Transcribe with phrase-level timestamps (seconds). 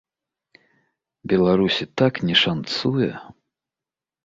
[1.33, 3.11] Беларусі так не шанцуе.